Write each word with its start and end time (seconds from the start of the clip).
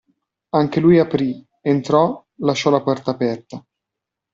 Anche 0.55 0.79
lui 0.79 0.97
aprì, 0.97 1.47
entrò, 1.61 2.25
lasciò 2.37 2.71
la 2.71 2.81
porta 2.81 3.11
aperta. 3.11 3.63